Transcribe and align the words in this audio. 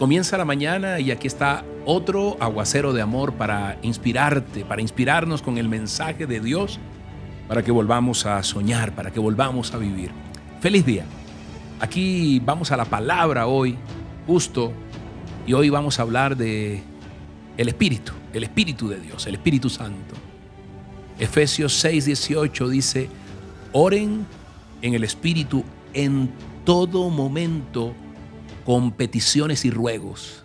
Comienza 0.00 0.38
la 0.38 0.46
mañana 0.46 0.98
y 0.98 1.10
aquí 1.10 1.26
está 1.26 1.62
otro 1.84 2.38
aguacero 2.40 2.94
de 2.94 3.02
amor 3.02 3.34
para 3.34 3.76
inspirarte, 3.82 4.64
para 4.64 4.80
inspirarnos 4.80 5.42
con 5.42 5.58
el 5.58 5.68
mensaje 5.68 6.26
de 6.26 6.40
Dios, 6.40 6.78
para 7.46 7.62
que 7.62 7.70
volvamos 7.70 8.24
a 8.24 8.42
soñar, 8.42 8.94
para 8.94 9.10
que 9.10 9.20
volvamos 9.20 9.74
a 9.74 9.76
vivir. 9.76 10.10
Feliz 10.62 10.86
día. 10.86 11.04
Aquí 11.80 12.40
vamos 12.42 12.72
a 12.72 12.78
la 12.78 12.86
palabra 12.86 13.46
hoy, 13.46 13.76
justo, 14.26 14.72
y 15.46 15.52
hoy 15.52 15.68
vamos 15.68 15.98
a 15.98 16.02
hablar 16.02 16.34
de 16.34 16.82
el 17.58 17.68
Espíritu, 17.68 18.12
el 18.32 18.44
Espíritu 18.44 18.88
de 18.88 19.00
Dios, 19.00 19.26
el 19.26 19.34
Espíritu 19.34 19.68
Santo. 19.68 20.14
Efesios 21.18 21.84
6:18 21.84 22.68
dice, 22.68 23.10
oren 23.72 24.24
en 24.80 24.94
el 24.94 25.04
Espíritu 25.04 25.62
en 25.92 26.30
todo 26.64 27.10
momento 27.10 27.92
con 28.64 28.92
peticiones 28.92 29.64
y 29.64 29.70
ruegos. 29.70 30.44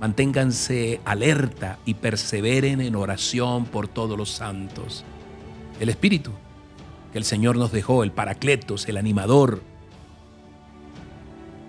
Manténganse 0.00 1.00
alerta 1.04 1.78
y 1.84 1.94
perseveren 1.94 2.80
en 2.80 2.96
oración 2.96 3.66
por 3.66 3.88
todos 3.88 4.16
los 4.16 4.30
santos. 4.30 5.04
El 5.78 5.88
Espíritu 5.88 6.32
que 7.12 7.18
el 7.18 7.24
Señor 7.24 7.56
nos 7.56 7.72
dejó, 7.72 8.04
el 8.04 8.12
Paracletos, 8.12 8.88
el 8.88 8.96
animador. 8.96 9.62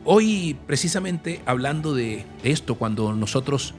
Hoy, 0.05 0.57
precisamente 0.67 1.41
hablando 1.45 1.93
de 1.93 2.25
esto, 2.43 2.75
cuando 2.75 3.13
nosotros 3.13 3.73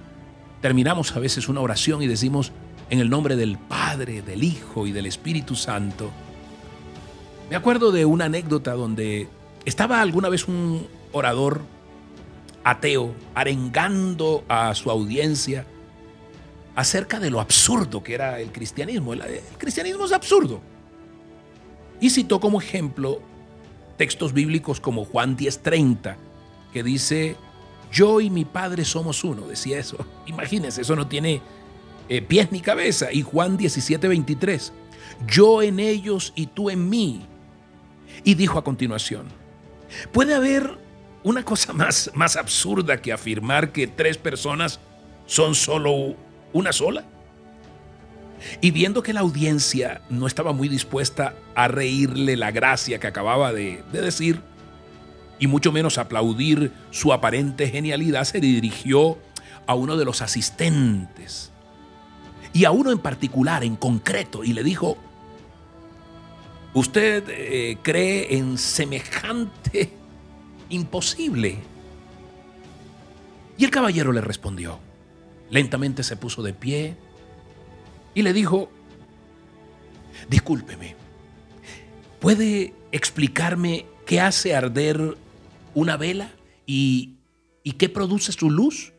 terminamos 0.61 1.17
a 1.17 1.21
veces 1.21 1.49
una 1.49 1.61
oración 1.61 2.03
y 2.03 2.07
decimos 2.07 2.53
en 2.91 3.01
el 3.01 3.11
nombre 3.11 3.37
del 3.37 3.59
Padre, 3.59 4.23
del 4.23 4.45
Hijo 4.45 4.87
y 4.87 4.93
del 4.93 5.07
Espíritu 5.07 5.57
Santo, 5.57 6.11
me 7.51 7.57
acuerdo 7.57 7.93
de 7.93 8.05
una 8.05 8.27
anécdota 8.27 8.73
donde 8.73 9.29
estaba 9.65 10.01
alguna 10.01 10.29
vez 10.29 10.49
un 10.49 10.87
orador 11.13 11.63
ateo 12.65 13.15
arengando 13.35 14.45
a 14.49 14.75
su 14.75 14.91
audiencia 14.91 15.67
acerca 16.75 17.21
de 17.21 17.31
lo 17.31 17.41
absurdo 17.41 18.03
que 18.03 18.15
era 18.15 18.41
el 18.41 18.53
cristianismo. 18.53 19.13
El, 19.13 19.23
cristianismo 19.59 20.05
es 20.05 20.13
absurdo. 20.13 20.61
Y 22.01 22.11
citó 22.11 22.41
como 22.41 22.61
ejemplo 22.61 23.21
textos 23.97 24.33
bíblicos 24.33 24.81
como 24.81 25.05
Juan 25.05 25.37
10:30, 25.37 26.17
que 26.73 26.83
dice, 26.83 27.37
yo 27.93 28.21
y 28.21 28.31
mi 28.31 28.45
Padre 28.45 28.85
somos 28.85 29.23
uno, 29.23 29.47
decía 29.47 29.79
eso. 29.79 29.99
Imagínense, 30.27 30.83
eso 30.83 30.97
no 30.97 31.07
tiene 31.07 31.43
eh, 32.09 32.23
pies 32.23 32.51
ni 32.51 32.61
cabeza. 32.61 33.13
Y 33.13 33.23
Juan 33.23 33.59
17:23, 33.59 34.73
yo 35.27 35.63
en 35.63 35.79
ellos 35.79 36.33
y 36.35 36.47
tú 36.47 36.71
en 36.71 36.89
mí. 36.89 37.27
Y 38.25 38.35
dijo 38.35 38.59
a 38.59 38.65
continuación, 38.65 39.27
puede 40.13 40.35
haber 40.35 40.79
una 41.25 41.45
cosa 41.45 41.73
más, 41.73 42.11
más 42.15 42.37
absurda 42.37 43.01
que 43.01 43.13
afirmar 43.13 43.73
que 43.73 43.87
tres 43.87 44.19
personas 44.19 44.81
son 45.27 45.55
solo 45.55 46.17
una 46.53 46.73
sola. 46.73 47.05
Y 48.61 48.73
viendo 48.73 49.03
que 49.03 49.13
la 49.13 49.21
audiencia 49.21 50.03
no 50.11 50.27
estaba 50.27 50.53
muy 50.53 50.69
dispuesta 50.69 51.35
a 51.55 51.69
reírle 51.69 52.37
la 52.37 52.51
gracia 52.51 52.99
que 52.99 53.07
acababa 53.07 53.53
de, 53.53 53.85
de 53.93 54.03
decir, 54.03 54.41
y 55.39 55.47
mucho 55.47 55.71
menos 55.71 55.99
aplaudir 55.99 56.73
su 56.91 57.13
aparente 57.13 57.69
genialidad, 57.69 58.25
se 58.25 58.41
dirigió 58.41 59.19
a 59.67 59.75
uno 59.75 59.97
de 59.97 60.05
los 60.05 60.23
asistentes 60.23 61.53
y 62.53 62.65
a 62.65 62.71
uno 62.71 62.91
en 62.91 62.99
particular, 62.99 63.65
en 63.65 63.77
concreto, 63.77 64.45
y 64.45 64.53
le 64.53 64.63
dijo, 64.63 64.99
¿usted 66.75 67.25
eh, 67.29 67.79
cree 67.83 68.37
en 68.37 68.59
semejante 68.59 69.93
imposible. 70.73 71.59
Y 73.57 73.65
el 73.65 73.71
caballero 73.71 74.13
le 74.13 74.21
respondió. 74.21 74.79
Lentamente 75.51 76.03
se 76.03 76.17
puso 76.17 76.43
de 76.43 76.55
pie 76.55 76.97
y 78.15 78.23
le 78.23 78.33
dijo, 78.33 78.71
discúlpeme, 80.29 80.97
¿puede 82.21 82.75
explicarme 82.91 83.87
qué 84.07 84.21
hace 84.21 84.55
arder 84.55 85.17
una 85.75 85.97
vela 85.97 86.33
y, 86.67 87.17
y 87.63 87.73
qué 87.73 87.89
produce 87.89 88.33
su 88.33 88.51
luz? 88.51 88.93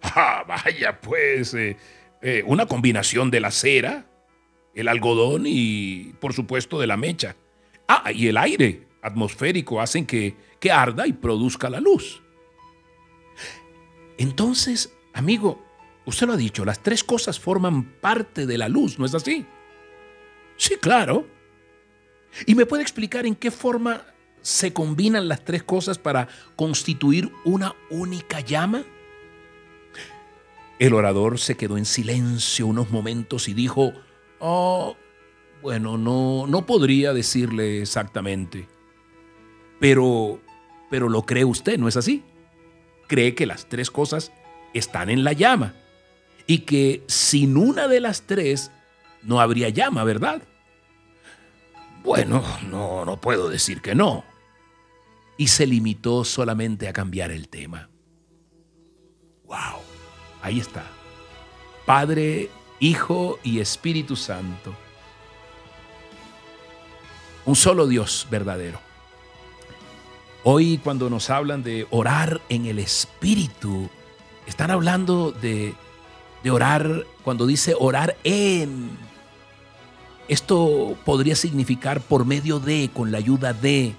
Ah, 0.00 0.44
vaya, 0.46 1.00
pues, 1.00 1.54
eh, 1.54 1.76
eh, 2.22 2.42
una 2.46 2.66
combinación 2.66 3.30
de 3.30 3.40
la 3.40 3.50
cera, 3.50 4.06
el 4.74 4.88
algodón 4.88 5.42
y, 5.46 6.14
por 6.20 6.32
supuesto, 6.32 6.78
de 6.78 6.86
la 6.86 6.96
mecha. 6.96 7.34
Ah, 7.88 8.12
y 8.12 8.28
el 8.28 8.36
aire, 8.36 8.87
atmosférico 9.02 9.80
hacen 9.80 10.06
que, 10.06 10.36
que 10.60 10.70
arda 10.72 11.06
y 11.06 11.12
produzca 11.12 11.70
la 11.70 11.80
luz. 11.80 12.22
Entonces, 14.18 14.92
amigo, 15.14 15.64
usted 16.04 16.26
lo 16.26 16.32
ha 16.32 16.36
dicho, 16.36 16.64
las 16.64 16.82
tres 16.82 17.04
cosas 17.04 17.38
forman 17.38 17.84
parte 18.00 18.46
de 18.46 18.58
la 18.58 18.68
luz, 18.68 18.98
¿no 18.98 19.06
es 19.06 19.14
así? 19.14 19.46
Sí, 20.56 20.76
claro. 20.76 21.26
¿Y 22.46 22.54
me 22.54 22.66
puede 22.66 22.82
explicar 22.82 23.26
en 23.26 23.34
qué 23.34 23.50
forma 23.50 24.04
se 24.42 24.72
combinan 24.72 25.28
las 25.28 25.44
tres 25.44 25.62
cosas 25.62 25.98
para 25.98 26.28
constituir 26.56 27.32
una 27.44 27.74
única 27.90 28.40
llama? 28.40 28.84
El 30.78 30.94
orador 30.94 31.38
se 31.38 31.56
quedó 31.56 31.76
en 31.76 31.84
silencio 31.84 32.66
unos 32.66 32.90
momentos 32.90 33.48
y 33.48 33.54
dijo, 33.54 33.92
oh, 34.38 34.96
bueno, 35.60 35.98
no, 35.98 36.46
no 36.46 36.66
podría 36.66 37.12
decirle 37.12 37.82
exactamente. 37.82 38.68
Pero, 39.80 40.40
pero 40.90 41.08
lo 41.08 41.22
cree 41.22 41.44
usted, 41.44 41.78
¿no 41.78 41.88
es 41.88 41.96
así? 41.96 42.22
Cree 43.06 43.34
que 43.34 43.46
las 43.46 43.68
tres 43.68 43.90
cosas 43.90 44.32
están 44.74 45.10
en 45.10 45.24
la 45.24 45.32
llama 45.32 45.74
y 46.46 46.60
que 46.60 47.02
sin 47.06 47.56
una 47.56 47.88
de 47.88 48.00
las 48.00 48.22
tres 48.22 48.70
no 49.22 49.40
habría 49.40 49.68
llama, 49.68 50.04
¿verdad? 50.04 50.42
Bueno, 52.02 52.42
no, 52.70 53.04
no 53.04 53.20
puedo 53.20 53.48
decir 53.48 53.80
que 53.80 53.94
no. 53.94 54.24
Y 55.36 55.48
se 55.48 55.66
limitó 55.66 56.24
solamente 56.24 56.88
a 56.88 56.92
cambiar 56.92 57.30
el 57.30 57.48
tema. 57.48 57.90
¡Wow! 59.44 59.80
Ahí 60.42 60.58
está. 60.58 60.84
Padre, 61.84 62.50
Hijo 62.80 63.38
y 63.42 63.60
Espíritu 63.60 64.16
Santo. 64.16 64.74
Un 67.44 67.56
solo 67.56 67.86
Dios 67.86 68.26
verdadero. 68.30 68.87
Hoy 70.50 70.78
cuando 70.78 71.10
nos 71.10 71.28
hablan 71.28 71.62
de 71.62 71.86
orar 71.90 72.40
en 72.48 72.64
el 72.64 72.78
Espíritu, 72.78 73.90
están 74.46 74.70
hablando 74.70 75.30
de, 75.30 75.74
orar 76.50 77.04
cuando 77.22 77.46
dice 77.46 77.74
orar 77.78 78.16
en. 78.24 78.88
Esto 80.26 80.96
podría 81.04 81.36
significar 81.36 82.00
por 82.00 82.24
medio 82.24 82.60
de, 82.60 82.88
con 82.94 83.12
la 83.12 83.18
ayuda 83.18 83.52
de, 83.52 83.94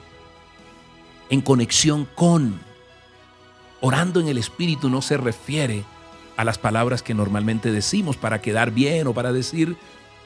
en 1.30 1.42
conexión 1.42 2.08
con. 2.16 2.60
Orando 3.80 4.20
en 4.20 4.28
el 4.28 4.40
Espíritu 4.40 4.90
no 4.90 5.04
se 5.04 5.18
refiere 5.18 5.84
a 6.36 6.44
las 6.44 6.58
palabras 6.58 7.04
que 7.04 7.14
normalmente 7.14 7.72
decimos 7.72 8.18
para 8.18 8.42
quedar 8.42 8.72
bien 8.72 9.06
o 9.06 9.14
para 9.14 9.32
decir, 9.32 9.78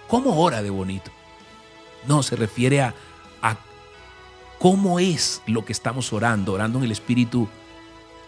¿cómo 0.07 0.41
ora 0.41 0.63
de 0.63 0.69
bonito? 0.69 1.11
No, 2.07 2.23
se 2.23 2.37
refiere 2.37 2.79
a, 2.79 2.95
¿Cómo 4.63 4.97
es 4.97 5.41
lo 5.45 5.65
que 5.65 5.73
estamos 5.73 6.13
orando? 6.13 6.53
Orando 6.53 6.77
en 6.77 6.85
el 6.85 6.93
Espíritu 6.93 7.49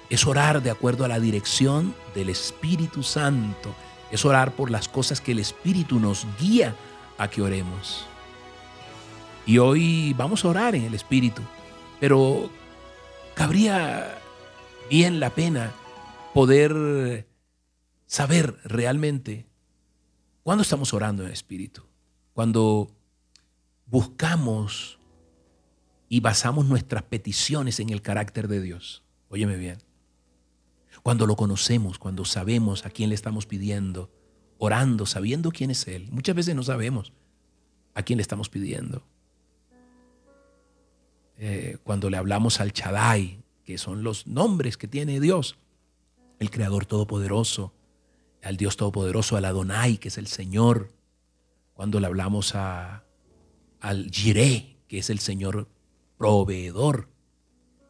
es 0.10 0.28
orar 0.28 0.62
de 0.62 0.70
acuerdo 0.70 1.06
a 1.06 1.08
la 1.08 1.22
dirección 1.22 1.96
del 2.14 2.28
Espíritu 2.28 3.04
Santo. 3.04 3.74
Es 4.12 4.26
orar 4.26 4.52
por 4.52 4.70
las 4.70 4.90
cosas 4.90 5.22
que 5.22 5.32
el 5.32 5.40
Espíritu 5.40 5.98
nos 5.98 6.28
guía 6.38 6.76
a 7.18 7.30
que 7.30 7.42
oremos. 7.42 8.06
Y 9.46 9.60
hoy 9.60 10.14
vamos 10.18 10.44
a 10.44 10.50
orar 10.50 10.76
en 10.76 10.84
el 10.84 10.94
Espíritu, 10.94 11.42
pero 12.02 12.50
cabría 13.34 14.20
bien 14.90 15.22
la 15.22 15.30
pena 15.30 15.72
poder 16.34 17.30
saber 18.08 18.60
realmente 18.66 19.46
cuándo 20.44 20.64
estamos 20.64 20.94
orando 20.94 21.24
en 21.24 21.28
el 21.28 21.34
Espíritu, 21.34 21.84
cuando 22.34 22.92
buscamos 23.86 25.00
y 26.10 26.20
basamos 26.20 26.66
nuestras 26.66 27.04
peticiones 27.04 27.80
en 27.80 27.90
el 27.90 28.02
carácter 28.02 28.48
de 28.48 28.62
Dios. 28.62 29.04
Óyeme 29.30 29.58
bien. 29.58 29.80
Cuando 31.04 31.28
lo 31.28 31.36
conocemos, 31.36 32.00
cuando 32.00 32.26
sabemos 32.26 32.86
a 32.86 32.90
quién 32.90 33.10
le 33.10 33.16
estamos 33.16 33.46
pidiendo, 33.46 34.12
orando, 34.58 35.06
sabiendo 35.06 35.52
quién 35.52 35.72
es 35.72 35.88
Él. 35.88 36.08
Muchas 36.12 36.36
veces 36.36 36.56
no 36.56 36.64
sabemos 36.64 37.14
a 37.94 38.04
quién 38.04 38.18
le 38.18 38.22
estamos 38.22 38.50
pidiendo. 38.50 39.04
Eh, 41.38 41.78
cuando 41.84 42.10
le 42.10 42.18
hablamos 42.18 42.60
al 42.60 42.72
Chadai, 42.72 43.44
que 43.64 43.78
son 43.78 44.04
los 44.04 44.28
nombres 44.28 44.78
que 44.78 44.88
tiene 44.88 45.20
Dios, 45.20 45.58
el 46.40 46.50
Creador 46.50 46.86
Todopoderoso, 46.86 47.74
al 48.42 48.58
Dios 48.58 48.78
Todopoderoso, 48.78 49.38
al 49.38 49.46
Adonai, 49.46 49.98
que 49.98 50.10
es 50.10 50.18
el 50.18 50.28
Señor. 50.28 50.92
Cuando 51.74 52.00
le 52.00 52.08
hablamos 52.08 52.56
a, 52.56 53.04
al 53.80 54.10
Jireh, 54.12 54.78
que 54.88 55.00
es 55.00 55.10
el 55.10 55.20
Señor 55.20 55.68
proveedor. 56.18 57.10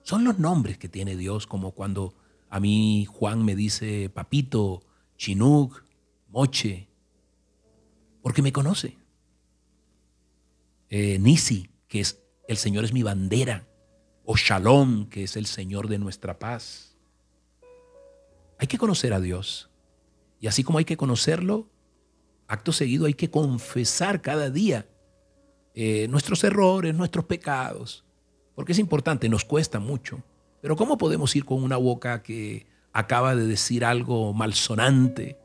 Son 0.03 0.23
los 0.23 0.39
nombres 0.39 0.77
que 0.77 0.89
tiene 0.89 1.15
Dios, 1.15 1.47
como 1.47 1.71
cuando 1.71 2.13
A 2.49 2.59
mí 2.59 3.05
Juan 3.05 3.43
me 3.43 3.55
dice 3.55 4.09
papito, 4.09 4.83
chinuk, 5.17 5.83
moche, 6.29 6.87
porque 8.21 8.41
me 8.41 8.53
conoce. 8.53 8.97
Eh, 10.89 11.17
Nisi, 11.19 11.69
que 11.87 11.99
es 11.99 12.21
el 12.47 12.57
Señor 12.57 12.85
es 12.85 12.93
mi 12.93 13.03
bandera, 13.03 13.67
o 14.23 14.37
Shalom, 14.37 15.09
que 15.09 15.23
es 15.23 15.35
el 15.35 15.47
Señor 15.47 15.87
de 15.87 15.99
nuestra 15.99 16.39
paz. 16.39 16.95
Hay 18.57 18.67
que 18.67 18.77
conocer 18.77 19.13
a 19.13 19.19
Dios. 19.19 19.69
Y 20.39 20.47
así 20.47 20.63
como 20.63 20.77
hay 20.77 20.85
que 20.85 20.97
conocerlo, 20.97 21.69
acto 22.47 22.71
seguido 22.71 23.05
hay 23.05 23.15
que 23.15 23.29
confesar 23.29 24.21
cada 24.21 24.49
día 24.49 24.87
eh, 25.73 26.07
nuestros 26.09 26.43
errores, 26.43 26.95
nuestros 26.95 27.25
pecados, 27.25 28.05
porque 28.55 28.71
es 28.71 28.79
importante, 28.79 29.29
nos 29.29 29.45
cuesta 29.45 29.79
mucho. 29.79 30.23
Pero 30.61 30.75
¿cómo 30.75 30.97
podemos 30.97 31.35
ir 31.35 31.45
con 31.45 31.61
una 31.61 31.77
boca 31.77 32.23
que 32.23 32.65
acaba 32.93 33.35
de 33.35 33.45
decir 33.45 33.85
algo 33.85 34.33
malsonante 34.33 35.37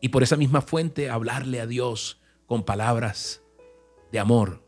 y 0.00 0.08
por 0.08 0.22
esa 0.22 0.36
misma 0.36 0.60
fuente 0.60 1.08
hablarle 1.08 1.60
a 1.60 1.66
Dios 1.66 2.20
con 2.46 2.64
palabras 2.64 3.42
de 4.12 4.18
amor? 4.18 4.62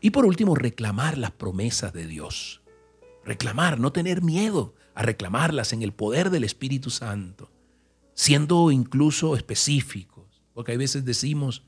Y 0.00 0.10
por 0.10 0.26
último, 0.26 0.54
reclamar 0.54 1.16
las 1.16 1.30
promesas 1.30 1.94
de 1.94 2.06
Dios. 2.06 2.62
Reclamar, 3.24 3.80
no 3.80 3.90
tener 3.90 4.20
miedo 4.20 4.74
a 4.94 5.02
reclamarlas 5.02 5.72
en 5.72 5.82
el 5.82 5.92
poder 5.92 6.28
del 6.28 6.44
Espíritu 6.44 6.90
Santo, 6.90 7.50
siendo 8.12 8.70
incluso 8.70 9.34
específicos, 9.34 10.42
porque 10.52 10.72
hay 10.72 10.78
veces 10.78 11.06
decimos, 11.06 11.64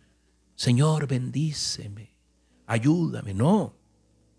Señor, 0.54 1.06
bendíceme, 1.06 2.15
ayúdame. 2.66 3.34
No, 3.34 3.74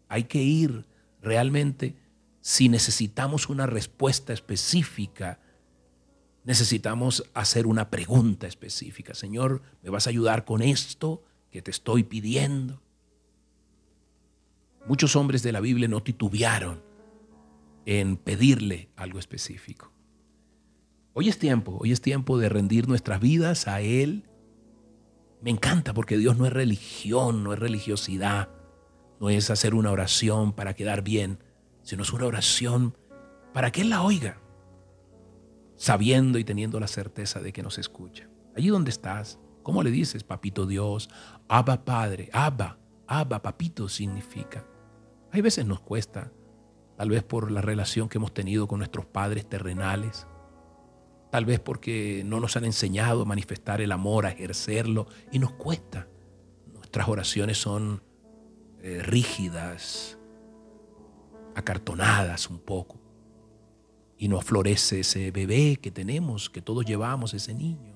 hay 0.07 0.25
que 0.25 0.41
ir 0.41 0.85
realmente 1.21 1.95
si 2.41 2.69
necesitamos 2.69 3.49
una 3.49 3.65
respuesta 3.65 4.31
específica, 4.31 5.39
necesitamos 6.45 7.25
hacer 7.33 7.67
una 7.67 7.89
pregunta 7.89 8.47
específica. 8.47 9.13
Señor, 9.13 9.61
¿me 9.83 9.89
vas 9.89 10.07
a 10.07 10.11
ayudar 10.11 10.45
con 10.45 10.61
esto 10.61 11.23
que 11.51 11.61
te 11.61 11.71
estoy 11.71 12.03
pidiendo? 12.03 12.81
Muchos 14.87 15.17
hombres 15.17 15.43
de 15.43 15.51
la 15.51 15.59
Biblia 15.59 15.89
no 15.89 16.01
titubearon 16.01 16.81
en 17.85 18.15
pedirle 18.15 18.89
algo 18.95 19.19
específico. 19.19 19.91
Hoy 21.13 21.29
es 21.29 21.39
tiempo, 21.39 21.77
hoy 21.81 21.91
es 21.91 21.99
tiempo 21.99 22.37
de 22.37 22.47
rendir 22.47 22.87
nuestras 22.87 23.19
vidas 23.19 23.67
a 23.67 23.81
Él. 23.81 24.23
Me 25.41 25.51
encanta 25.51 25.93
porque 25.93 26.17
Dios 26.17 26.37
no 26.37 26.45
es 26.45 26.53
religión, 26.53 27.43
no 27.43 27.53
es 27.53 27.59
religiosidad, 27.59 28.49
no 29.19 29.29
es 29.29 29.49
hacer 29.49 29.75
una 29.75 29.91
oración 29.91 30.53
para 30.53 30.73
quedar 30.73 31.03
bien, 31.03 31.43
sino 31.83 32.03
es 32.03 32.11
una 32.11 32.25
oración 32.25 32.97
para 33.53 33.71
que 33.71 33.81
Él 33.81 33.89
la 33.89 34.01
oiga, 34.01 34.39
sabiendo 35.75 36.39
y 36.39 36.43
teniendo 36.43 36.79
la 36.79 36.87
certeza 36.87 37.39
de 37.39 37.53
que 37.53 37.63
nos 37.63 37.77
escucha. 37.77 38.27
Allí 38.55 38.69
donde 38.69 38.89
estás, 38.89 39.39
¿cómo 39.61 39.83
le 39.83 39.91
dices, 39.91 40.23
papito 40.23 40.65
Dios? 40.65 41.09
Abba 41.47 41.85
Padre, 41.85 42.29
Abba, 42.33 42.79
Abba, 43.05 43.41
papito 43.41 43.87
significa. 43.89 44.65
Hay 45.31 45.41
veces 45.41 45.65
nos 45.65 45.79
cuesta, 45.79 46.31
tal 46.97 47.09
vez 47.09 47.23
por 47.23 47.51
la 47.51 47.61
relación 47.61 48.09
que 48.09 48.17
hemos 48.17 48.33
tenido 48.33 48.67
con 48.67 48.79
nuestros 48.79 49.05
padres 49.05 49.47
terrenales, 49.47 50.27
tal 51.29 51.45
vez 51.45 51.59
porque 51.59 52.23
no 52.25 52.39
nos 52.39 52.55
han 52.55 52.65
enseñado 52.65 53.21
a 53.21 53.25
manifestar 53.25 53.81
el 53.81 53.91
amor, 53.91 54.25
a 54.25 54.31
ejercerlo, 54.31 55.07
y 55.31 55.39
nos 55.39 55.51
cuesta. 55.51 56.07
Nuestras 56.73 57.07
oraciones 57.07 57.57
son 57.57 58.01
eh, 58.81 59.01
rígidas, 59.03 60.17
acartonadas 61.55 62.49
un 62.49 62.59
poco. 62.59 62.99
Y 64.17 64.27
no 64.29 64.41
florece 64.41 65.01
ese 65.01 65.31
bebé 65.31 65.77
que 65.81 65.91
tenemos, 65.91 66.49
que 66.49 66.61
todos 66.61 66.85
llevamos, 66.85 67.33
ese 67.33 67.53
niño. 67.53 67.95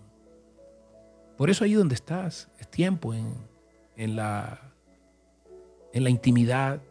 Por 1.38 1.50
eso 1.50 1.64
ahí 1.64 1.74
donde 1.74 1.96
estás, 1.96 2.50
es 2.60 2.70
tiempo 2.70 3.14
en, 3.14 3.34
en, 3.96 4.16
la, 4.16 4.74
en 5.94 6.04
la 6.04 6.10
intimidad, 6.10 6.82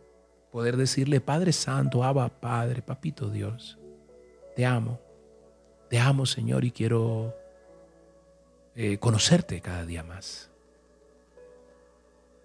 poder 0.50 0.76
decirle, 0.76 1.20
Padre 1.20 1.52
Santo, 1.52 2.02
Abba, 2.02 2.28
Padre, 2.40 2.82
Papito 2.82 3.30
Dios, 3.30 3.78
te 4.56 4.66
amo. 4.66 4.98
Te 5.90 5.98
amo, 5.98 6.24
Señor, 6.24 6.64
y 6.64 6.70
quiero 6.70 7.34
eh, 8.76 8.98
conocerte 8.98 9.60
cada 9.60 9.84
día 9.84 10.04
más. 10.04 10.48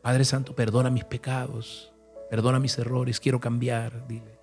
Padre 0.02 0.26
Santo, 0.26 0.56
perdona 0.56 0.90
mis 0.90 1.06
pecados, 1.06 1.94
perdona 2.32 2.60
mis 2.60 2.76
errores, 2.80 3.20
quiero 3.20 3.40
cambiar, 3.40 4.08
dile. 4.08 4.40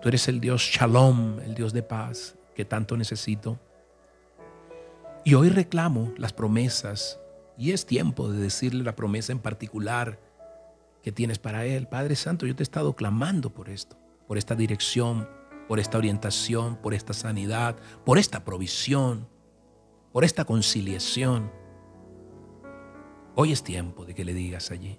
Tú 0.00 0.08
eres 0.08 0.26
el 0.28 0.40
Dios 0.40 0.62
Shalom, 0.62 1.38
el 1.40 1.54
Dios 1.54 1.74
de 1.74 1.82
paz 1.82 2.34
que 2.54 2.64
tanto 2.64 2.96
necesito. 2.96 3.58
Y 5.22 5.34
hoy 5.34 5.50
reclamo 5.50 6.14
las 6.16 6.32
promesas 6.32 7.20
y 7.58 7.72
es 7.72 7.84
tiempo 7.84 8.30
de 8.30 8.38
decirle 8.38 8.82
la 8.82 8.96
promesa 8.96 9.32
en 9.32 9.40
particular 9.40 10.18
que 11.02 11.12
tienes 11.12 11.38
para 11.38 11.66
Él. 11.66 11.88
Padre 11.88 12.16
Santo, 12.16 12.46
yo 12.46 12.56
te 12.56 12.62
he 12.62 12.64
estado 12.64 12.96
clamando 12.96 13.50
por 13.50 13.68
esto, 13.68 13.98
por 14.26 14.38
esta 14.38 14.54
dirección, 14.54 15.28
por 15.68 15.80
esta 15.80 15.98
orientación, 15.98 16.76
por 16.76 16.94
esta 16.94 17.12
sanidad, 17.12 17.76
por 18.04 18.18
esta 18.18 18.44
provisión, 18.44 19.28
por 20.12 20.24
esta 20.24 20.44
conciliación. 20.44 21.50
Hoy 23.34 23.52
es 23.52 23.62
tiempo 23.62 24.04
de 24.04 24.14
que 24.14 24.24
le 24.24 24.32
digas 24.32 24.70
allí, 24.70 24.98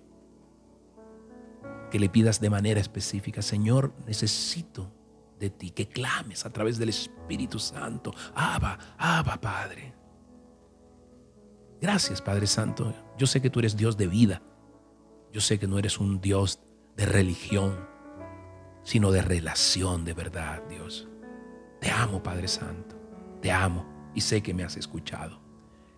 que 1.89 1.99
le 1.99 2.09
pidas 2.09 2.39
de 2.39 2.49
manera 2.49 2.79
específica, 2.79 3.41
Señor, 3.41 3.93
necesito 4.05 4.91
de 5.39 5.49
ti, 5.49 5.71
que 5.71 5.87
clames 5.87 6.45
a 6.45 6.51
través 6.51 6.77
del 6.77 6.89
Espíritu 6.89 7.59
Santo. 7.59 8.13
Abba, 8.35 8.77
Abba, 8.97 9.39
Padre. 9.39 9.93
Gracias, 11.79 12.21
Padre 12.21 12.47
Santo. 12.47 12.93
Yo 13.17 13.27
sé 13.27 13.41
que 13.41 13.49
tú 13.49 13.59
eres 13.59 13.77
Dios 13.77 13.97
de 13.97 14.07
vida. 14.07 14.41
Yo 15.31 15.41
sé 15.41 15.59
que 15.59 15.67
no 15.67 15.77
eres 15.77 15.99
un 15.99 16.21
Dios 16.21 16.59
de 16.95 17.05
religión, 17.05 17.87
sino 18.87 19.11
de 19.11 19.21
relación 19.21 20.05
de 20.05 20.13
verdad, 20.13 20.63
Dios. 20.69 21.09
Te 21.81 21.91
amo, 21.91 22.23
Padre 22.23 22.47
Santo. 22.47 22.95
Te 23.41 23.51
amo 23.51 23.85
y 24.15 24.21
sé 24.21 24.41
que 24.41 24.53
me 24.53 24.63
has 24.63 24.77
escuchado. 24.77 25.41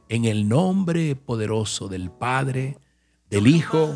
En 0.08 0.26
el 0.26 0.50
nombre 0.50 1.16
poderoso 1.16 1.88
del 1.88 2.10
Padre, 2.10 2.80
del 3.30 3.46
Hijo 3.46 3.96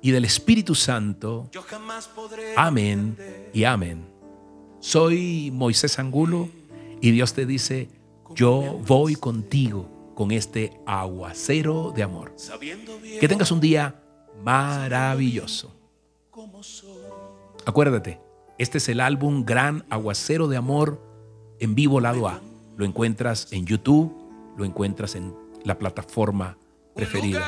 y 0.00 0.12
del 0.12 0.24
Espíritu 0.24 0.76
Santo. 0.76 1.50
Amén 2.56 3.18
y 3.52 3.64
amén. 3.64 4.06
Soy 4.78 5.50
Moisés 5.52 5.98
Angulo 5.98 6.48
y 7.00 7.10
Dios 7.10 7.34
te 7.34 7.44
dice, 7.44 7.88
yo 8.36 8.80
voy 8.86 9.16
contigo 9.16 10.12
con 10.14 10.30
este 10.30 10.80
aguacero 10.86 11.90
de 11.90 12.04
amor. 12.04 12.36
Que 13.18 13.26
tengas 13.26 13.50
un 13.50 13.58
día 13.58 14.00
maravilloso. 14.44 15.74
Acuérdate, 17.64 18.20
este 18.58 18.78
es 18.78 18.88
el 18.88 19.00
álbum 19.00 19.44
Gran 19.44 19.84
Aguacero 19.90 20.48
de 20.48 20.56
Amor 20.56 21.00
en 21.60 21.74
vivo 21.74 22.00
lado 22.00 22.28
A. 22.28 22.40
Lo 22.76 22.84
encuentras 22.84 23.48
en 23.52 23.66
YouTube 23.66 24.22
lo 24.56 24.64
encuentras 24.64 25.14
en 25.14 25.34
la 25.64 25.78
plataforma 25.78 26.58
preferida. 26.94 27.44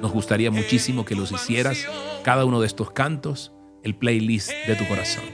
Nos 0.00 0.12
gustaría 0.12 0.50
muchísimo 0.50 1.04
que 1.04 1.14
los 1.14 1.32
hicieras, 1.32 1.78
cada 2.22 2.44
uno 2.44 2.60
de 2.60 2.66
estos 2.66 2.90
cantos, 2.92 3.52
el 3.82 3.96
playlist 3.96 4.50
de 4.66 4.76
tu 4.76 4.86
corazón. 4.86 5.24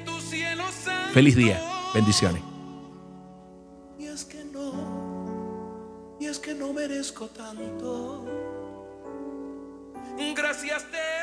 Feliz 1.12 1.36
día, 1.36 1.60
bendiciones. 1.92 2.42
Y 3.98 4.06
es 4.06 4.24
que 4.24 4.44
no, 4.44 6.16
y 6.20 6.26
es 6.26 6.38
que 6.38 6.54
no 6.54 6.72
merezco 6.72 7.26
tanto. 7.26 8.24
Gracias 10.34 10.84
te 10.90 11.13